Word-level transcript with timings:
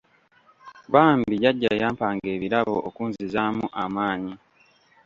Bambi 0.93 1.35
Jjajja 1.37 1.71
yampanga 1.81 2.27
ebirabo 2.35 2.75
okunzizaamu 2.87 3.65
amaanyi. 3.83 4.33